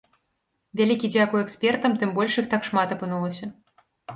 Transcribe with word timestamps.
Вялікі 0.81 1.11
дзякуй 1.15 1.45
экспертам, 1.45 1.91
тым 2.01 2.17
больш 2.17 2.41
іх 2.43 2.51
так 2.55 2.67
шмат 2.71 2.99
апынулася. 2.99 3.45